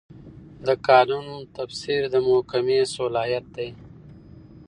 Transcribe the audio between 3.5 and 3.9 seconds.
دی.